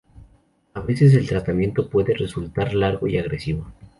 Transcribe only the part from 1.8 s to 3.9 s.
puede resultar largo y agresivo.